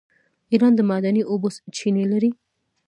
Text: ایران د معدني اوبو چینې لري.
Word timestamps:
ایران 0.51 0.73
د 0.75 0.81
معدني 0.89 1.21
اوبو 1.31 1.47
چینې 1.77 2.05
لري. 2.11 2.31